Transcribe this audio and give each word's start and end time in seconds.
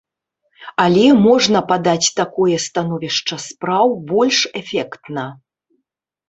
Але 0.83 1.01
можна 1.25 1.59
падаць 1.71 2.09
такое 2.21 2.55
становішча 2.65 3.35
спраў 3.45 3.93
больш 4.15 4.39
эфектна. 4.63 5.29